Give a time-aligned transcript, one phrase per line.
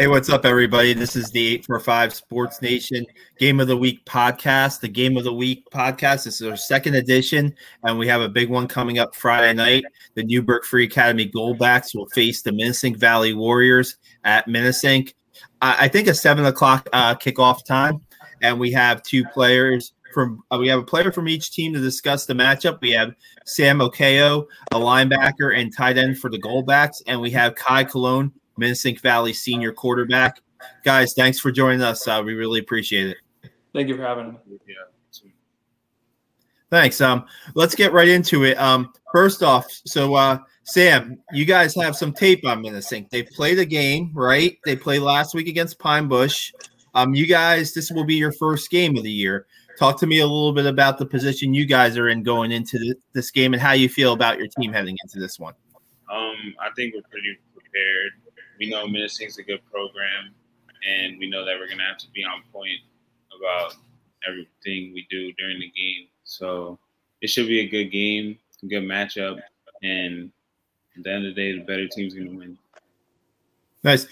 [0.00, 0.92] Hey, what's up, everybody?
[0.92, 3.04] This is the 845 Sports Nation
[3.36, 4.78] Game of the Week podcast.
[4.78, 8.28] The Game of the Week podcast this is our second edition, and we have a
[8.28, 9.82] big one coming up Friday night.
[10.14, 15.14] The Newburgh Free Academy Goldbacks will face the Minisink Valley Warriors at Minisink.
[15.60, 18.00] I think a seven o'clock uh, kickoff time,
[18.40, 21.80] and we have two players from uh, we have a player from each team to
[21.80, 22.80] discuss the matchup.
[22.80, 27.56] We have Sam Okeo, a linebacker and tight end for the Goldbacks, and we have
[27.56, 30.40] Kai Colon Minisink Valley senior quarterback.
[30.84, 32.06] Guys, thanks for joining us.
[32.06, 33.50] Uh, we really appreciate it.
[33.72, 34.38] Thank you for having me.
[34.66, 34.74] Yeah.
[36.70, 37.00] Thanks.
[37.00, 37.24] Um,
[37.54, 38.58] let's get right into it.
[38.58, 43.08] Um, first off, so uh, Sam, you guys have some tape on Minisink.
[43.08, 44.58] They played a game, right?
[44.66, 46.52] They played last week against Pine Bush.
[46.94, 49.46] Um, you guys, this will be your first game of the year.
[49.78, 52.94] Talk to me a little bit about the position you guys are in going into
[53.14, 55.54] this game and how you feel about your team heading into this one.
[56.12, 58.12] Um, I think we're pretty prepared
[58.58, 60.34] we know Minisink's a good program,
[60.88, 62.80] and we know that we're to have to be on point
[63.36, 63.74] about
[64.26, 66.08] everything we do during the game.
[66.24, 66.78] So
[67.20, 69.40] it should be a good game, a good matchup,
[69.82, 70.30] and
[70.96, 72.58] at the end of the day, the better team's to win.
[73.88, 74.06] Nice.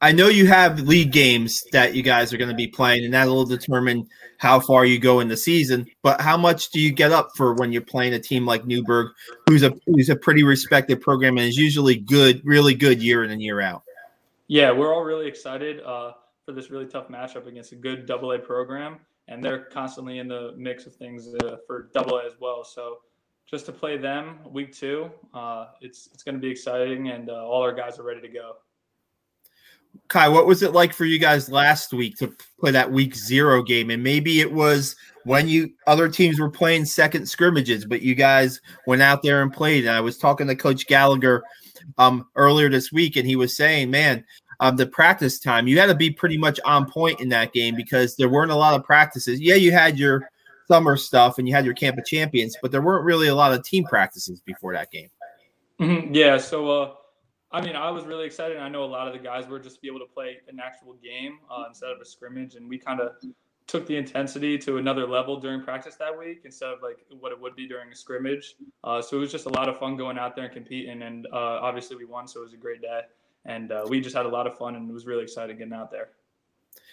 [0.00, 3.12] I know you have league games that you guys are going to be playing, and
[3.12, 5.86] that'll determine how far you go in the season.
[6.02, 9.12] But how much do you get up for when you're playing a team like Newburgh,
[9.46, 13.30] who's a who's a pretty respected program and is usually good, really good year in
[13.30, 13.82] and year out?
[14.48, 16.12] Yeah, we're all really excited uh,
[16.46, 20.28] for this really tough matchup against a good Double A program, and they're constantly in
[20.28, 22.64] the mix of things uh, for Double A as well.
[22.64, 23.00] So
[23.50, 25.10] just to play them week two.
[25.34, 28.28] Uh, it's it's going to be exciting, and uh, all our guys are ready to
[28.28, 28.56] go.
[30.08, 33.62] Kai, what was it like for you guys last week to play that week zero
[33.62, 33.90] game?
[33.90, 38.60] And maybe it was when you other teams were playing second scrimmages, but you guys
[38.86, 39.84] went out there and played.
[39.84, 41.42] And I was talking to Coach Gallagher
[41.98, 44.24] um, earlier this week, and he was saying, "Man,
[44.60, 47.74] um, the practice time you had to be pretty much on point in that game
[47.74, 49.40] because there weren't a lot of practices.
[49.40, 50.30] Yeah, you had your
[50.68, 53.52] summer stuff and you had your camp of champions, but there weren't really a lot
[53.52, 55.08] of team practices before that game.
[55.80, 56.14] Mm-hmm.
[56.14, 56.38] Yeah.
[56.38, 56.94] So, uh,
[57.50, 58.56] I mean, I was really excited.
[58.56, 60.94] I know a lot of the guys were just be able to play an actual
[60.94, 63.12] game uh, instead of a scrimmage, and we kind of
[63.66, 67.40] took the intensity to another level during practice that week instead of like what it
[67.40, 68.56] would be during a scrimmage.
[68.84, 71.26] Uh, so it was just a lot of fun going out there and competing, and
[71.32, 73.00] uh, obviously we won, so it was a great day,
[73.44, 75.72] and uh, we just had a lot of fun, and it was really exciting getting
[75.72, 76.10] out there.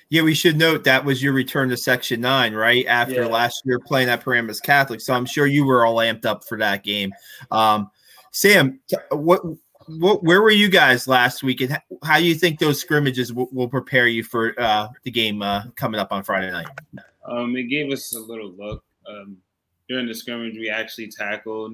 [0.10, 2.86] Yeah, we should note that was your return to Section 9, right?
[2.88, 3.28] After yeah.
[3.28, 5.02] last year playing at Paramus Catholic.
[5.02, 7.14] So I'm sure you were all amped up for that game.
[7.52, 7.92] Um,
[8.32, 8.80] Sam,
[9.12, 9.42] what,
[9.88, 13.50] what, where were you guys last week, and how do you think those scrimmages will,
[13.52, 16.68] will prepare you for uh, the game uh, coming up on Friday night?
[17.26, 18.84] Um, it gave us a little look.
[19.08, 19.38] Um,
[19.88, 21.74] during the scrimmage, we actually tackled,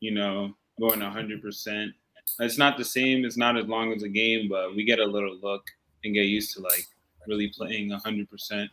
[0.00, 1.92] you know, going 100%.
[2.40, 5.04] It's not the same, it's not as long as a game, but we get a
[5.04, 5.66] little look
[6.04, 6.86] and get used to like
[7.26, 8.68] really playing 100%.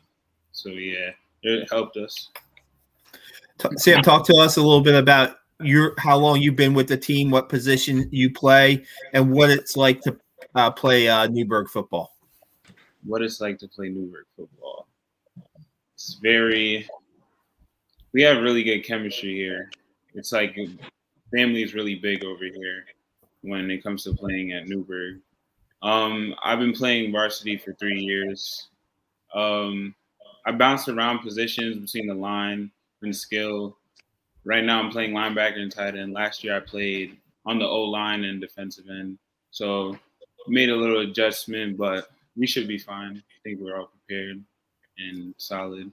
[0.51, 1.11] So, yeah,
[1.43, 2.29] it helped us.
[3.77, 6.97] Sam, talk to us a little bit about your how long you've been with the
[6.97, 10.17] team, what position you play, and what it's like to
[10.55, 12.15] uh, play uh, Newburgh football.
[13.03, 14.87] What it's like to play Newburgh football.
[15.93, 16.87] It's very.
[18.13, 19.69] We have really good chemistry here.
[20.13, 20.57] It's like
[21.33, 22.85] family is really big over here
[23.41, 25.19] when it comes to playing at Newburgh.
[25.81, 28.67] Um, I've been playing varsity for three years.
[29.33, 29.95] Um,
[30.45, 32.71] I bounced around positions between the line
[33.01, 33.77] and skill.
[34.43, 36.13] Right now, I'm playing linebacker and tight end.
[36.13, 39.17] Last year, I played on the O line and defensive end.
[39.51, 39.97] So,
[40.47, 43.17] made a little adjustment, but we should be fine.
[43.17, 44.43] I think we're all prepared
[44.97, 45.91] and solid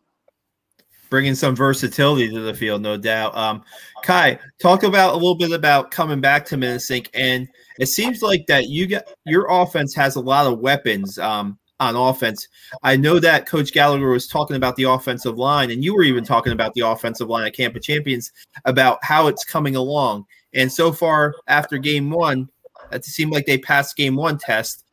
[1.10, 3.36] bringing some versatility to the field, no doubt.
[3.36, 3.62] Um,
[4.02, 7.48] Kai, talk about a little bit about coming back to Minisink, and
[7.78, 11.96] it seems like that you get your offense has a lot of weapons um, on
[11.96, 12.48] offense.
[12.82, 16.24] I know that Coach Gallagher was talking about the offensive line, and you were even
[16.24, 18.32] talking about the offensive line at Camp of Champions
[18.64, 20.26] about how it's coming along.
[20.54, 22.48] And so far, after Game One,
[22.92, 24.84] it seemed like they passed Game One test.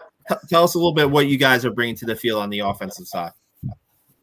[0.50, 2.60] Tell us a little bit what you guys are bringing to the field on the
[2.60, 3.32] offensive side.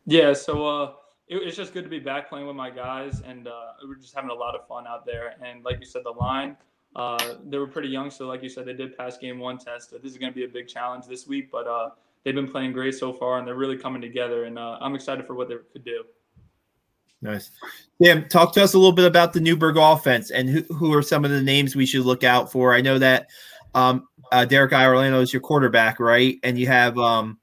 [0.07, 0.67] Yeah, so.
[0.67, 0.93] Uh
[1.33, 4.15] it, it's just good to be back playing with my guys, and uh, we're just
[4.15, 5.35] having a lot of fun out there.
[5.45, 6.57] And like you said, the line,
[6.95, 9.91] uh, they were pretty young, so like you said, they did pass game one test.
[9.91, 11.91] So this is going to be a big challenge this week, but uh,
[12.23, 14.45] they've been playing great so far, and they're really coming together.
[14.45, 16.05] And uh, I'm excited for what they could do.
[17.23, 17.53] Nice.
[18.03, 21.03] Sam, talk to us a little bit about the Newburgh offense and who, who are
[21.03, 22.75] some of the names we should look out for.
[22.75, 23.29] I know that
[23.75, 26.39] um, uh, Derek Iorlando is your quarterback, right?
[26.43, 27.39] And you have um,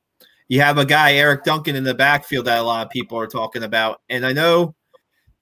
[0.50, 3.28] you have a guy Eric Duncan in the backfield that a lot of people are
[3.28, 4.76] talking about, and I know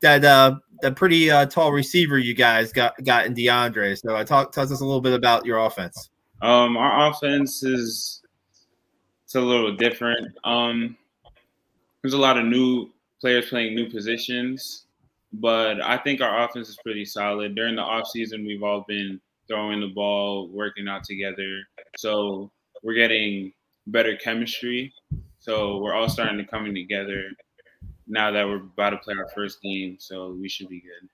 [0.01, 3.97] that uh, the pretty uh, tall receiver you guys got got in DeAndre.
[3.99, 6.09] So I talk tell us a little bit about your offense.
[6.41, 8.21] Um, our offense is
[9.23, 10.37] it's a little different.
[10.43, 10.97] Um,
[12.01, 12.89] there's a lot of new
[13.19, 14.85] players playing new positions,
[15.33, 17.55] but I think our offense is pretty solid.
[17.55, 21.63] During the offseason, we've all been throwing the ball, working out together.
[21.97, 22.51] So
[22.83, 23.53] we're getting
[23.87, 24.93] better chemistry.
[25.39, 27.23] So we're all starting to coming together
[28.07, 29.97] now that we're about to play our first game.
[29.99, 31.09] So we should be good.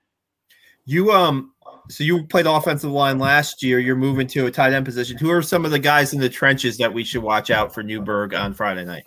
[0.86, 1.52] You um
[1.88, 3.78] so you played offensive line last year.
[3.78, 5.16] You're moving to a tight end position.
[5.16, 7.82] Who are some of the guys in the trenches that we should watch out for
[7.82, 9.04] Newburgh on Friday night?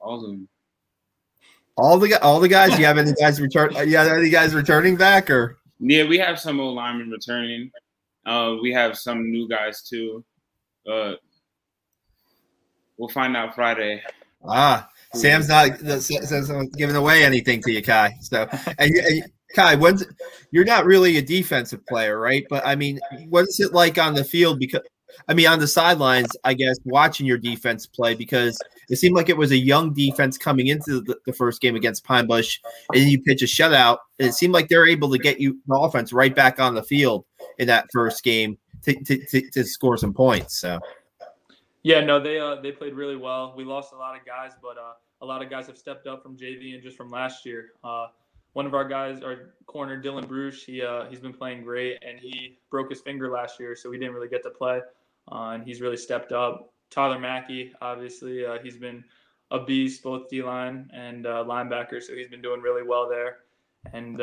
[0.00, 0.48] All of them.
[1.76, 2.78] All the all the guys.
[2.78, 3.72] You have any guys return?
[3.86, 5.58] Yeah, any guys returning back or?
[5.80, 7.70] Yeah, we have some old linemen returning.
[8.26, 10.24] Uh, we have some new guys too.
[10.90, 11.14] Uh,
[12.98, 14.02] we'll find out Friday.
[14.46, 18.14] Ah, Sam's not Sam's not giving away anything to you, Kai.
[18.20, 18.48] So,
[18.78, 19.24] and, and
[19.54, 20.04] Kai, when's
[20.50, 22.44] you're not really a defensive player, right?
[22.50, 24.58] But I mean, what's it like on the field?
[24.58, 24.82] Because
[25.28, 28.58] I mean, on the sidelines, I guess watching your defense play because
[28.90, 32.04] it seemed like it was a young defense coming into the, the first game against
[32.04, 32.60] Pine Bush,
[32.92, 35.76] and you pitch a shutout, and it seemed like they're able to get you the
[35.76, 37.24] offense right back on the field
[37.58, 40.58] in that first game to, to, to, to score some points.
[40.58, 40.80] So.
[41.84, 43.52] Yeah, no, they uh, they played really well.
[43.54, 46.22] We lost a lot of guys, but uh, a lot of guys have stepped up
[46.22, 47.72] from JV and just from last year.
[47.84, 48.06] Uh,
[48.54, 52.18] one of our guys, our corner Dylan Bruce, he uh, he's been playing great, and
[52.18, 54.80] he broke his finger last year, so he didn't really get to play,
[55.30, 56.72] uh, and he's really stepped up.
[56.90, 59.04] Tyler Mackey, obviously, uh, he's been
[59.50, 63.40] a beast, both D line and linebacker, so he's been doing really well there.
[63.92, 64.22] And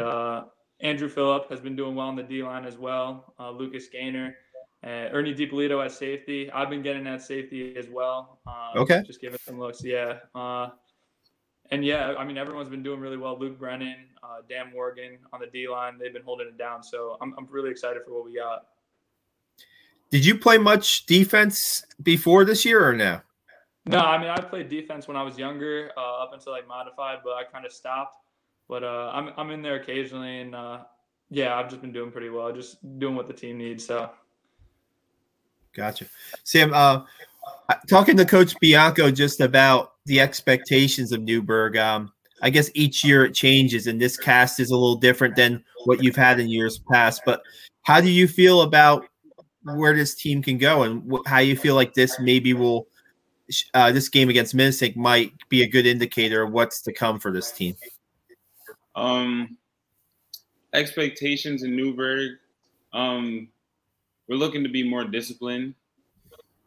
[0.80, 3.36] Andrew Phillip has been doing well on the D line as well.
[3.54, 4.34] Lucas Gaynor,
[4.84, 6.52] uh, Ernie DiPolito at safety.
[6.52, 8.40] I've been getting at safety as well.
[8.48, 9.04] Um, okay.
[9.06, 9.84] Just giving some looks.
[9.84, 10.20] Yeah.
[10.34, 10.70] Uh,
[11.70, 13.40] and yeah, I mean, everyone's been doing really well.
[13.40, 16.84] Luke Brennan, uh, Dan Morgan on the D line, they've been holding it down.
[16.84, 18.66] So I'm, I'm really excited for what we got.
[20.10, 23.22] Did you play much defense before this year or no?
[23.86, 27.20] No, I mean, I played defense when I was younger, uh, up until like modified,
[27.24, 28.16] but I kind of stopped.
[28.68, 30.80] But uh, I'm, I'm in there occasionally, and uh,
[31.30, 33.86] yeah, I've just been doing pretty well, just doing what the team needs.
[33.86, 34.10] So
[35.74, 36.06] Gotcha.
[36.44, 37.04] Sam, uh,
[37.90, 41.78] talking to Coach Bianco just about the expectations of Newburgh.
[41.78, 45.64] Um, I guess each year it changes, and this cast is a little different than
[45.86, 47.22] what you've had in years past.
[47.26, 47.42] But
[47.84, 49.06] how do you feel about
[49.64, 52.88] where this team can go, and wh- how you feel like this maybe will
[53.74, 57.32] uh, this game against Minisink might be a good indicator of what's to come for
[57.32, 57.76] this team?
[58.96, 59.58] Um,
[60.74, 62.38] expectations in Newburgh.
[62.94, 63.50] Um,
[64.28, 65.76] we're looking to be more disciplined.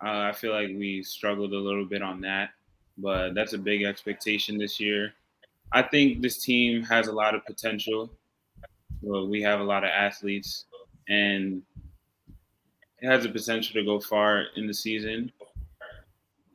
[0.05, 2.51] Uh, I feel like we struggled a little bit on that,
[2.99, 5.15] but that's a big expectation this year.
[5.73, 8.11] I think this team has a lot of potential.
[9.03, 10.65] Well, we have a lot of athletes,
[11.09, 11.63] and
[13.01, 15.33] it has the potential to go far in the season.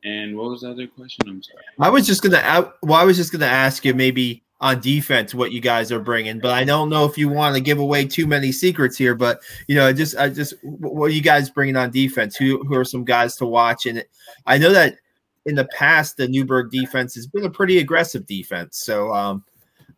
[0.04, 1.28] And what was the other question?
[1.28, 1.62] I'm sorry.
[1.78, 2.72] I was just gonna.
[2.82, 6.38] Well, I was just gonna ask you maybe on defense what you guys are bringing.
[6.38, 9.14] But I don't know if you want to give away too many secrets here.
[9.14, 12.36] But you know, just I just what are you guys bringing on defense?
[12.36, 13.86] Who who are some guys to watch?
[13.86, 14.04] And
[14.46, 14.96] I know that
[15.46, 18.78] in the past the Newburgh defense has been a pretty aggressive defense.
[18.78, 19.44] So um,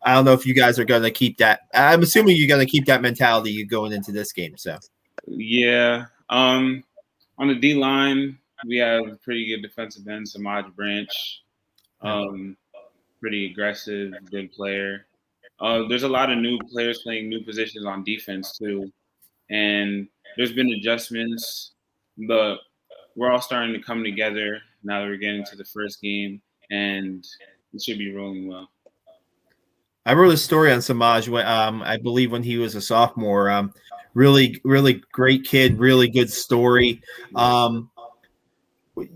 [0.03, 1.63] I don't know if you guys are going to keep that.
[1.75, 4.57] I'm assuming you're going to keep that mentality going into this game.
[4.57, 4.79] So
[5.27, 6.85] yeah, um,
[7.39, 11.43] on the D line we have pretty good defensive end, Samaj Branch.
[12.01, 12.57] Um,
[13.23, 15.07] pretty aggressive, good player.
[15.61, 18.93] Uh, there's a lot of new players playing new positions on defense too,
[19.49, 21.73] and there's been adjustments,
[22.27, 22.57] but
[23.15, 27.25] we're all starting to come together now that we're getting to the first game, and
[27.73, 28.69] it should be rolling well.
[30.05, 33.49] I wrote a story on Samaj, um, I believe, when he was a sophomore.
[33.49, 33.73] Um,
[34.15, 37.01] really, really great kid, really good story.
[37.37, 37.89] Um,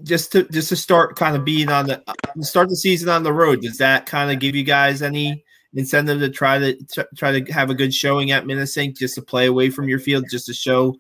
[0.03, 2.03] just to just to start kind of being on the
[2.41, 6.19] start the season on the road does that kind of give you guys any incentive
[6.21, 9.71] to try to try to have a good showing at Minisink just to play away
[9.71, 10.97] from your field just to show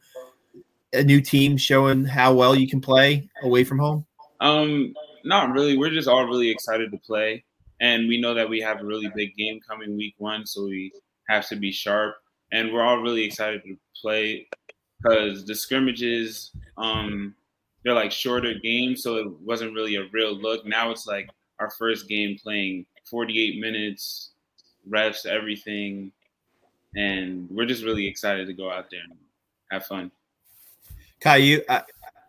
[0.92, 4.06] a new team showing how well you can play away from home?
[4.40, 5.76] Um not really.
[5.76, 7.45] We're just all really excited to play
[7.80, 10.92] and we know that we have a really big game coming week one so we
[11.28, 12.16] have to be sharp
[12.52, 14.47] and we're all really excited to play
[15.02, 17.35] because the scrimmages um
[17.87, 20.66] they're like shorter games, so it wasn't really a real look.
[20.66, 24.31] Now it's like our first game playing 48 minutes,
[24.90, 26.11] refs, everything,
[26.97, 29.16] and we're just really excited to go out there and
[29.71, 30.11] have fun.
[31.21, 31.62] Kai, you,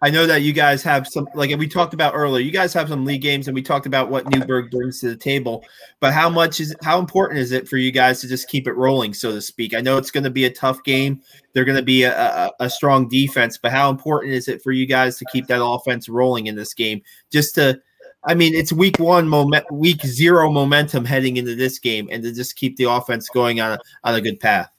[0.01, 2.89] I know that you guys have some, like we talked about earlier, you guys have
[2.89, 5.63] some league games and we talked about what Newburgh brings to the table.
[5.99, 8.73] But how much is, how important is it for you guys to just keep it
[8.73, 9.73] rolling, so to speak?
[9.73, 11.21] I know it's going to be a tough game.
[11.53, 14.71] They're going to be a, a, a strong defense, but how important is it for
[14.71, 17.01] you guys to keep that offense rolling in this game?
[17.31, 17.81] Just to,
[18.23, 22.33] I mean, it's week one, moment, week zero momentum heading into this game, and to
[22.33, 24.69] just keep the offense going on a, on a good path.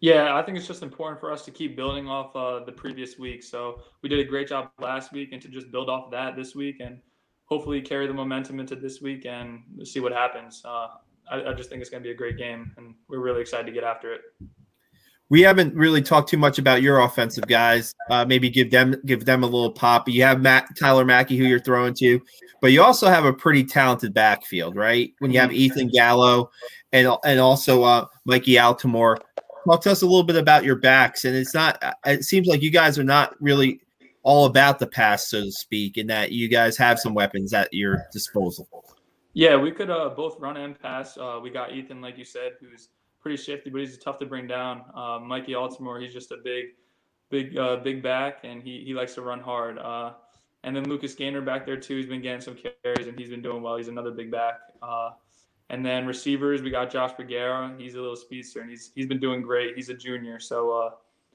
[0.00, 3.18] Yeah, I think it's just important for us to keep building off uh, the previous
[3.18, 3.42] week.
[3.42, 6.54] So we did a great job last week, and to just build off that this
[6.54, 6.98] week, and
[7.44, 10.62] hopefully carry the momentum into this week and see what happens.
[10.64, 10.88] Uh,
[11.30, 13.66] I, I, just think it's going to be a great game, and we're really excited
[13.66, 14.22] to get after it.
[15.28, 17.94] We haven't really talked too much about your offensive guys.
[18.08, 20.08] Uh, maybe give them give them a little pop.
[20.08, 22.20] You have Matt Tyler Mackey, who you're throwing to,
[22.62, 25.12] but you also have a pretty talented backfield, right?
[25.18, 25.58] When you have mm-hmm.
[25.58, 26.50] Ethan Gallo
[26.90, 29.18] and and also uh, Mikey Altimore
[29.64, 31.24] talk to us a little bit about your backs.
[31.24, 33.80] And it's not, uh, it seems like you guys are not really
[34.22, 37.72] all about the pass, so to speak, in that you guys have some weapons at
[37.72, 38.68] your disposal.
[39.32, 41.16] Yeah, we could uh, both run and pass.
[41.16, 42.88] Uh, we got Ethan, like you said, who's
[43.20, 44.82] pretty shifty, but he's tough to bring down.
[44.94, 46.66] Uh, Mikey Altimore, he's just a big,
[47.30, 49.78] big, uh, big back, and he, he likes to run hard.
[49.78, 50.12] Uh,
[50.64, 51.96] and then Lucas Gaynor back there too.
[51.96, 53.76] He's been getting some carries, and he's been doing well.
[53.76, 54.60] He's another big back.
[55.70, 57.80] And then receivers, we got Josh Bergera.
[57.80, 59.76] He's a little speedster, and he's he's been doing great.
[59.76, 60.90] He's a junior, so uh,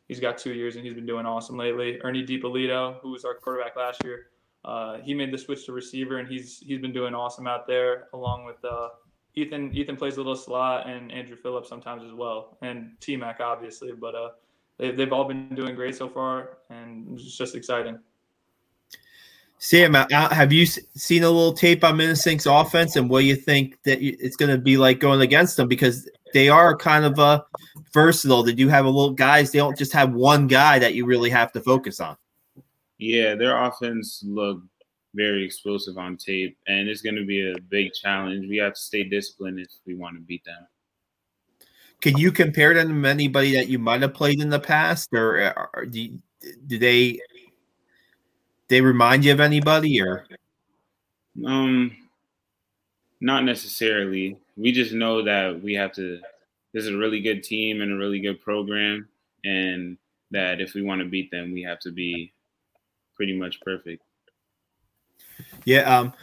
[0.09, 1.99] he's got two years, and he's been doing awesome lately.
[2.03, 4.27] Ernie DiPolito, who was our quarterback last year,
[4.65, 8.09] uh, he made the switch to receiver, and he's he's been doing awesome out there,
[8.13, 8.89] along with uh,
[9.35, 9.73] Ethan.
[9.73, 13.93] Ethan plays a little slot, and Andrew Phillips sometimes as well, and T Mac obviously.
[13.93, 14.29] But uh,
[14.77, 17.99] they, they've all been doing great so far, and it's just exciting.
[19.57, 23.25] Sam, uh, uh, have you seen a little tape on Minisink offense and what do
[23.25, 25.67] you think that it's going to be like going against them?
[25.67, 27.41] Because they are kind of uh,
[27.93, 28.43] versatile.
[28.43, 29.51] They do have a little guys.
[29.51, 32.17] They don't just have one guy that you really have to focus on.
[32.97, 34.61] Yeah, their offense look
[35.15, 38.47] very explosive on tape, and it's going to be a big challenge.
[38.47, 40.67] We have to stay disciplined if we want to beat them.
[42.01, 45.53] Can you compare them to anybody that you might have played in the past, or,
[45.73, 46.19] or do,
[46.67, 47.19] do they
[48.67, 50.25] they remind you of anybody or?
[51.45, 51.95] Um
[53.21, 54.37] not necessarily.
[54.57, 56.19] We just know that we have to
[56.73, 59.07] this is a really good team and a really good program
[59.43, 59.97] and
[60.31, 62.31] that if we want to beat them we have to be
[63.15, 64.03] pretty much perfect.
[65.65, 66.13] Yeah um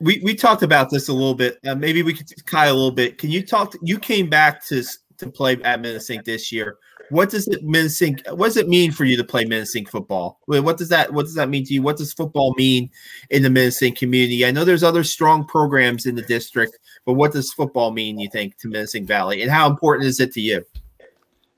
[0.00, 1.58] we we talked about this a little bit.
[1.66, 3.18] Uh, maybe we could kyle a little bit.
[3.18, 4.82] Can you talk to, you came back to
[5.18, 6.78] to play at Minisink this year
[7.12, 8.26] what does it Minisink?
[8.34, 10.40] What does it mean for you to play Minisink football?
[10.46, 11.82] What does that What does that mean to you?
[11.82, 12.90] What does football mean
[13.28, 14.46] in the Minisink community?
[14.46, 18.18] I know there's other strong programs in the district, but what does football mean?
[18.18, 20.64] You think to Minisink Valley, and how important is it to you?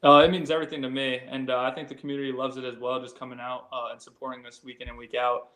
[0.03, 2.77] Uh, it means everything to me, and uh, I think the community loves it as
[2.77, 3.01] well.
[3.01, 5.51] Just coming out uh, and supporting us week in and week out,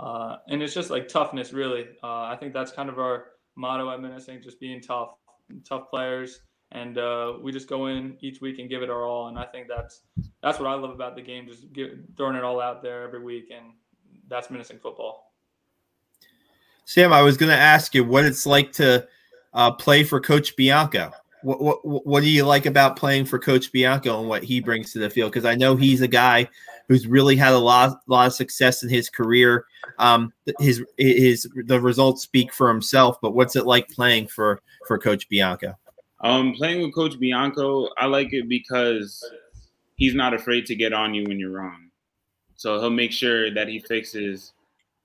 [0.00, 1.88] uh, and it's just like toughness, really.
[2.02, 5.10] Uh, I think that's kind of our motto at Minisink, just being tough,
[5.68, 6.40] tough players
[6.72, 9.28] and uh, we just go in each week and give it our all.
[9.28, 10.00] And I think that's
[10.42, 13.22] that's what I love about the game, just give, throwing it all out there every
[13.22, 13.66] week, and
[14.28, 15.32] that's Minisink football.
[16.84, 19.06] Sam, I was going to ask you what it's like to
[19.54, 21.12] uh, play for Coach Bianco.
[21.42, 24.92] What, what what do you like about playing for Coach Bianco and what he brings
[24.92, 25.32] to the field?
[25.32, 26.48] Because I know he's a guy
[26.88, 29.66] who's really had a lot lot of success in his career.
[29.98, 33.20] Um, his his the results speak for himself.
[33.20, 35.76] But what's it like playing for for Coach Bianco?
[36.22, 39.28] Um, playing with Coach Bianco, I like it because
[39.96, 41.90] he's not afraid to get on you when you're wrong.
[42.56, 44.52] So he'll make sure that he fixes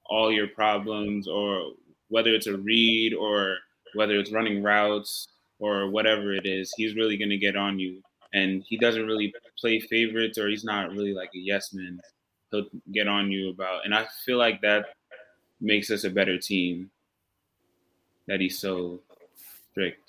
[0.05, 1.71] all your problems, or
[2.09, 3.57] whether it's a read or
[3.95, 5.27] whether it's running routes
[5.59, 8.01] or whatever it is, he's really going to get on you.
[8.33, 11.99] And he doesn't really play favorites, or he's not really like a yes man.
[12.51, 14.85] He'll get on you about, and I feel like that
[15.59, 16.91] makes us a better team.
[18.27, 18.99] That he's so
[19.71, 20.06] strict.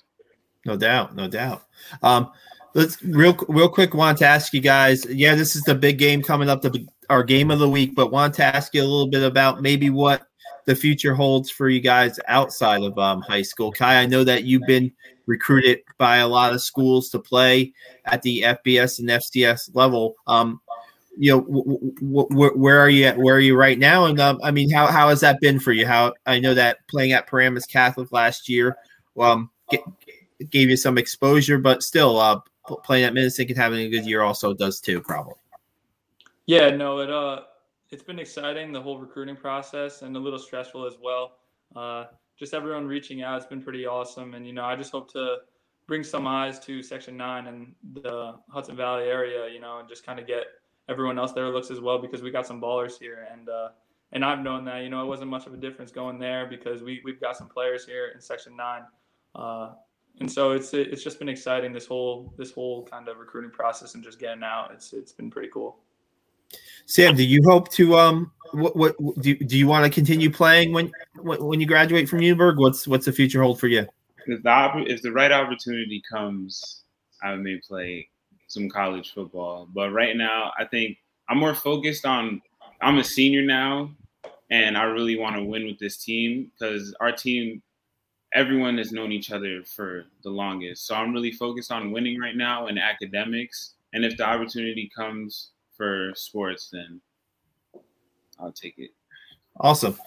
[0.65, 1.63] No doubt, no doubt.
[2.03, 2.31] Um,
[2.73, 3.93] let's real real quick.
[3.93, 5.05] Want to ask you guys?
[5.05, 7.95] Yeah, this is the big game coming up, the our game of the week.
[7.95, 10.27] But want to ask you a little bit about maybe what
[10.65, 13.71] the future holds for you guys outside of um, high school.
[13.71, 14.91] Kai, I know that you've been
[15.25, 17.73] recruited by a lot of schools to play
[18.05, 20.15] at the FBS and FCS level.
[20.27, 20.59] Um,
[21.17, 23.17] you know, w- w- w- where are you at?
[23.17, 24.05] Where are you right now?
[24.05, 25.85] And um, I mean, how how has that been for you?
[25.85, 28.77] How I know that playing at Paramus Catholic last year,
[29.19, 29.81] um, get,
[30.49, 32.39] gave you some exposure, but still, uh,
[32.83, 35.35] playing at Minisink and having a good year also does too, probably.
[36.45, 37.41] Yeah, no, it uh,
[37.89, 41.37] it's been exciting the whole recruiting process and a little stressful as well.
[41.75, 42.05] Uh,
[42.37, 45.37] just everyone reaching out, it's been pretty awesome, and you know, I just hope to
[45.87, 50.05] bring some eyes to Section Nine and the Hudson Valley area, you know, and just
[50.05, 50.45] kind of get
[50.87, 53.69] everyone else there looks as well because we got some ballers here and uh,
[54.11, 56.81] and I've known that you know it wasn't much of a difference going there because
[56.81, 58.81] we we've got some players here in Section Nine,
[59.35, 59.73] uh,
[60.19, 63.95] and so it's it's just been exciting this whole this whole kind of recruiting process
[63.95, 64.71] and just getting out.
[64.73, 65.77] It's it's been pretty cool.
[66.85, 70.73] Sam, do you hope to um what what do, do you want to continue playing
[70.73, 72.57] when when you graduate from Newburgh?
[72.57, 73.85] What's what's the future hold for you?
[74.27, 76.83] If the if the right opportunity comes,
[77.23, 78.09] I may play
[78.47, 79.67] some college football.
[79.73, 80.97] But right now, I think
[81.29, 82.41] I'm more focused on.
[82.81, 83.91] I'm a senior now,
[84.51, 87.61] and I really want to win with this team because our team,
[88.33, 90.85] everyone has known each other for the longest.
[90.85, 93.73] So I'm really focused on winning right now and academics.
[93.93, 97.01] And if the opportunity comes for sports, then
[98.39, 98.91] I'll take it.
[99.59, 99.97] Awesome.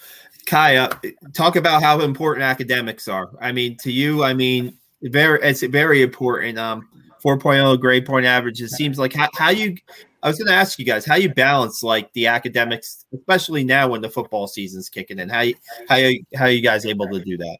[0.46, 0.90] Kaya,
[1.32, 3.30] talk about how important academics are.
[3.40, 6.58] I mean, to you, I mean, very it's very important.
[6.58, 6.88] Um,
[7.24, 8.60] 4.0 grade point average.
[8.60, 9.76] It seems like how, how you
[10.22, 13.88] I was going to ask you guys how you balance like the academics, especially now
[13.88, 15.28] when the football season's kicking in.
[15.28, 15.54] How you,
[15.88, 17.58] how you, how you guys able to do that?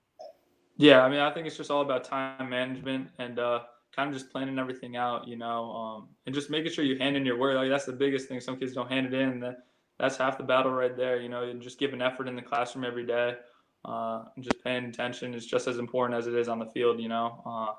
[0.83, 3.61] Yeah, I mean, I think it's just all about time management and uh,
[3.95, 7.17] kind of just planning everything out, you know, um, and just making sure you hand
[7.17, 7.55] in your work.
[7.55, 8.41] Like that's the biggest thing.
[8.41, 9.39] Some kids don't hand it in.
[9.39, 9.59] That
[10.01, 11.21] that's half the battle right there.
[11.21, 13.37] You know, and just giving effort in the classroom every day,
[13.85, 16.99] uh, and just paying attention is just as important as it is on the field.
[16.99, 17.75] You know, uh,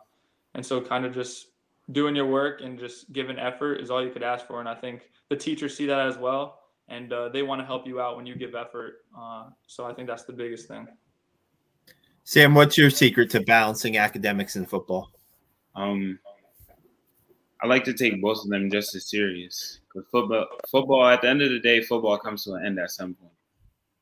[0.55, 1.47] and so kind of just
[1.91, 4.61] doing your work and just giving effort is all you could ask for.
[4.61, 7.85] And I think the teachers see that as well, and uh, they want to help
[7.85, 9.03] you out when you give effort.
[9.19, 10.87] Uh, so I think that's the biggest thing.
[12.25, 15.11] Sam, what's your secret to balancing academics and football?
[15.75, 16.19] Um,
[17.61, 19.79] I like to take both of them just as serious.
[19.87, 22.91] Because football, football, at the end of the day, football comes to an end at
[22.91, 23.31] some point.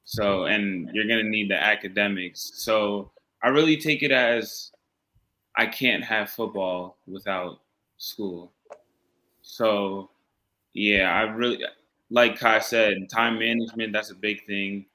[0.03, 2.51] So, and you're gonna need the academics.
[2.55, 3.11] So,
[3.43, 4.71] I really take it as
[5.57, 7.61] I can't have football without
[7.97, 8.51] school.
[9.41, 10.09] So,
[10.73, 11.63] yeah, I really
[12.09, 13.93] like Kai said, time management.
[13.93, 14.85] That's a big thing,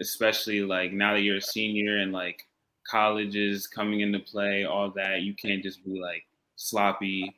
[0.00, 2.46] especially like now that you're a senior and like
[2.88, 5.22] colleges coming into play, all that.
[5.22, 6.24] You can't just be like
[6.56, 7.34] sloppy.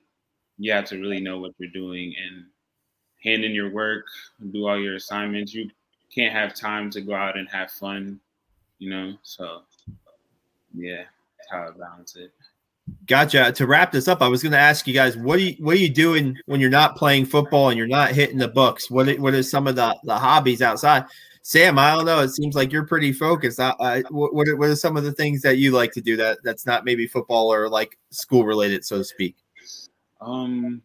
[0.58, 2.44] You have to really know what you're doing and
[3.23, 4.04] hand in your work,
[4.40, 5.54] and do all your assignments.
[5.54, 5.70] You
[6.14, 8.20] can't have time to go out and have fun,
[8.78, 9.14] you know.
[9.23, 9.62] So,
[10.75, 11.04] yeah,
[11.38, 12.32] that's how I balance it.
[13.06, 13.50] Gotcha.
[13.52, 15.75] To wrap this up, I was going to ask you guys, what are you what
[15.75, 18.90] are you doing when you're not playing football and you're not hitting the books?
[18.90, 21.04] What what are some of the the hobbies outside?
[21.47, 22.21] Sam, I don't know.
[22.21, 23.61] It seems like you're pretty focused.
[23.61, 23.75] Uh,
[24.09, 26.65] what what what are some of the things that you like to do that that's
[26.65, 29.37] not maybe football or like school related, so to speak?
[30.23, 30.80] Um,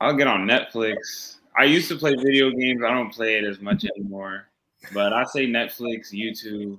[0.00, 1.38] I'll get on Netflix.
[1.58, 2.80] I used to play video games.
[2.84, 4.46] I don't play it as much anymore.
[4.94, 6.78] But I say Netflix, YouTube.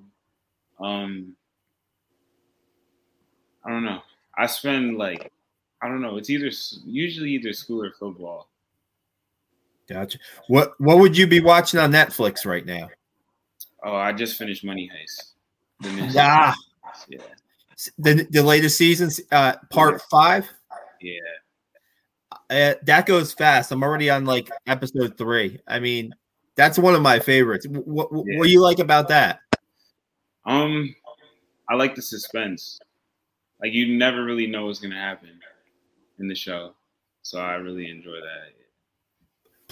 [0.79, 1.35] Um,
[3.65, 3.99] I don't know.
[4.37, 5.29] I spend like
[5.81, 6.15] I don't know.
[6.15, 6.51] It's either
[6.85, 8.47] usually either school or football.
[9.91, 10.19] Gotcha.
[10.47, 12.89] What What would you be watching on Netflix right now?
[13.83, 16.13] Oh, I just finished Money Heist.
[16.13, 16.53] Yeah.
[17.09, 17.19] Yeah.
[17.97, 20.49] The the latest seasons, uh, part five.
[21.01, 21.19] Yeah.
[22.49, 23.71] Uh, that goes fast.
[23.71, 25.59] I'm already on like episode three.
[25.67, 26.13] I mean,
[26.55, 27.65] that's one of my favorites.
[27.67, 28.37] What, what, yeah.
[28.37, 29.39] what do you like about that?
[30.45, 30.95] Um,
[31.69, 32.79] I like the suspense.
[33.61, 35.39] Like you never really know what's gonna happen
[36.19, 36.75] in the show,
[37.23, 38.53] so I really enjoy that.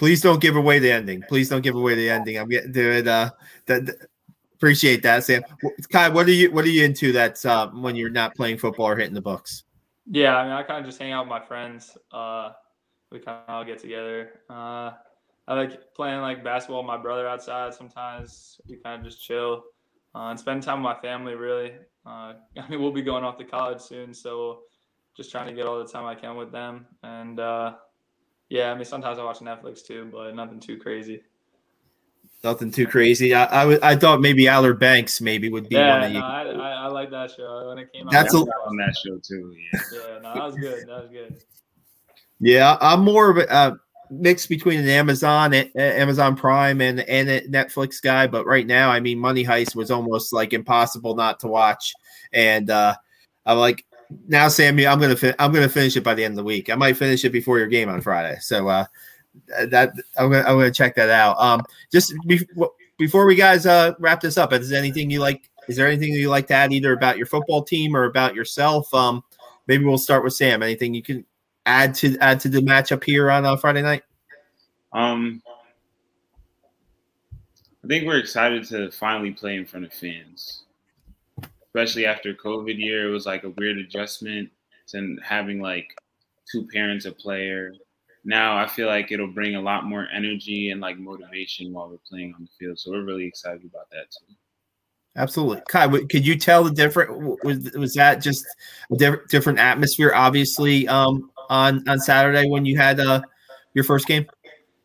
[0.00, 1.22] Please don't give away the ending.
[1.28, 2.38] Please don't give away the ending.
[2.38, 3.06] I'm getting to it.
[3.06, 3.32] Uh,
[4.54, 5.42] appreciate that, Sam.
[5.92, 7.12] Kai, what are you what are you into?
[7.12, 9.64] That's uh, when you're not playing football or hitting the books.
[10.10, 11.98] Yeah, I mean, I kind of just hang out with my friends.
[12.10, 12.52] Uh,
[13.12, 14.40] we kind of all get together.
[14.48, 14.92] Uh,
[15.46, 17.74] I like playing like basketball with my brother outside.
[17.74, 19.64] Sometimes we kind of just chill
[20.14, 21.34] uh, and spend time with my family.
[21.34, 21.72] Really,
[22.06, 24.60] uh, I mean, we'll be going off to college soon, so
[25.14, 26.86] just trying to get all the time I can with them.
[27.02, 27.74] And uh,
[28.50, 31.22] yeah, I mean, sometimes I watch Netflix too, but nothing too crazy.
[32.42, 33.32] Nothing too crazy.
[33.32, 36.18] I, I, w- I thought maybe Outer Banks maybe would be yeah, one of you.
[36.18, 38.12] No, I, I, I, like that show when it came out.
[38.12, 39.54] That's a, on that show too.
[39.72, 39.80] Yeah.
[39.92, 40.88] yeah, no, that was good.
[40.88, 41.42] That was good.
[42.40, 43.74] Yeah, I'm more of a uh,
[44.10, 48.26] mix between an Amazon, Amazon Prime, and and a Netflix guy.
[48.26, 51.92] But right now, I mean, Money Heist was almost like impossible not to watch,
[52.32, 52.96] and uh,
[53.44, 53.84] I'm like,
[54.28, 56.70] now, Sammy, I'm gonna I'm gonna finish it by the end of the week.
[56.70, 58.38] I might finish it before your game on Friday.
[58.40, 58.86] So uh,
[59.66, 61.38] that I'm gonna I'm gonna check that out.
[61.38, 62.46] Um, just be-
[62.98, 65.50] before we guys uh wrap this up, is there anything you like?
[65.68, 68.92] Is there anything you like to add either about your football team or about yourself?
[68.92, 69.22] Um,
[69.66, 70.62] maybe we'll start with Sam.
[70.62, 71.24] Anything you can
[71.66, 74.02] add to add to the matchup here on uh, Friday night?
[74.92, 75.42] Um,
[77.84, 80.64] I think we're excited to finally play in front of fans,
[81.74, 83.08] especially after COVID year.
[83.08, 84.50] It was like a weird adjustment
[84.92, 85.88] and having like
[86.50, 87.72] two parents a player
[88.24, 91.98] now I feel like it'll bring a lot more energy and like motivation while we're
[92.08, 92.78] playing on the field.
[92.78, 94.34] So we're really excited about that too.
[95.16, 95.88] Absolutely, Kai.
[95.88, 97.38] Could you tell the different?
[97.42, 98.46] Was was that just
[98.92, 100.12] a diff- different atmosphere?
[100.14, 103.20] Obviously, um, on on Saturday when you had uh
[103.74, 104.26] your first game.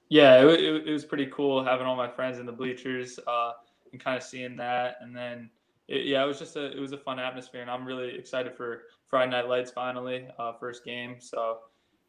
[0.09, 3.51] Yeah, it, it, it was pretty cool having all my friends in the bleachers uh,
[3.91, 5.49] and kind of seeing that, and then
[5.87, 8.55] it, yeah, it was just a it was a fun atmosphere, and I'm really excited
[8.55, 11.17] for Friday Night Lights finally, uh, first game.
[11.19, 11.59] So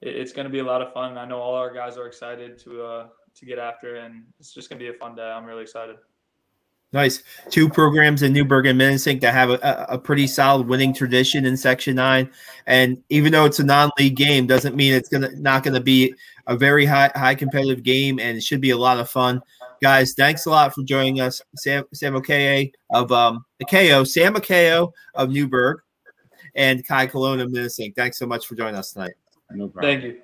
[0.01, 1.19] it, it's going to be a lot of fun.
[1.19, 4.71] I know all our guys are excited to uh, to get after, and it's just
[4.71, 5.23] going to be a fun day.
[5.23, 5.97] I'm really excited.
[6.93, 7.23] Nice.
[7.51, 11.57] Two programs in Newburgh and Minisink that have a, a, pretty solid winning tradition in
[11.57, 12.31] Section Nine,
[12.67, 16.15] and even though it's a non-league game, doesn't mean it's gonna not gonna be
[16.47, 19.43] a very high high competitive game, and it should be a lot of fun.
[19.83, 24.93] Guys, thanks a lot for joining us, Sam Sam Akaye of um Akeo, Sam Akeo
[25.15, 25.81] of Newburgh,
[26.55, 27.95] and Kai Colon of Minisink.
[27.95, 29.15] Thanks so much for joining us tonight.
[29.51, 30.01] No problem.
[30.01, 30.21] Thank you.